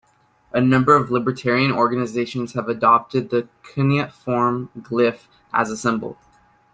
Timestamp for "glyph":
4.79-5.27